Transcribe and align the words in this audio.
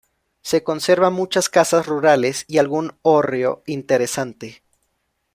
Se 0.41 0.63
conserva 0.63 1.11
muchas 1.11 1.47
casas 1.47 1.85
rurales, 1.85 2.45
y 2.47 2.57
algún 2.57 2.97
hórreo 3.03 3.61
interesante. 3.67 4.63